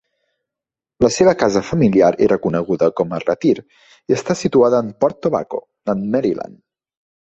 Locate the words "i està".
3.61-4.41